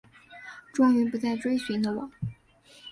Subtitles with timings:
[0.73, 2.09] 终于不再追寻的我